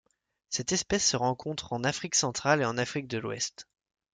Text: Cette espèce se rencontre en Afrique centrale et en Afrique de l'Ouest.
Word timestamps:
Cette 0.49 0.71
espèce 0.71 1.05
se 1.07 1.15
rencontre 1.15 1.73
en 1.73 1.83
Afrique 1.83 2.15
centrale 2.15 2.63
et 2.63 2.65
en 2.65 2.79
Afrique 2.79 3.07
de 3.07 3.19
l'Ouest. 3.19 3.67